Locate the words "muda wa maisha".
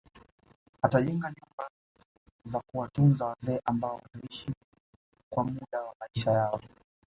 5.43-6.31